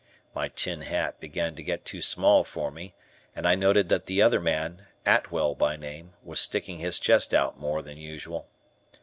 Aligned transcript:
My 0.33 0.47
tin 0.47 0.81
hat 0.81 1.19
began 1.19 1.53
to 1.53 1.61
get 1.61 1.85
too 1.85 2.01
small 2.01 2.43
for 2.43 2.71
me, 2.71 2.95
and 3.35 3.47
I 3.47 3.53
noted 3.53 3.87
that 3.89 4.07
the 4.07 4.19
other 4.19 4.41
man, 4.41 4.87
Atwell, 5.05 5.53
by 5.53 5.75
name, 5.75 6.13
was 6.23 6.39
sticking 6.39 6.79
his 6.79 6.97
chest 6.97 7.35
out 7.35 7.59
more 7.59 7.83
than 7.83 7.97
usual. 7.97 8.47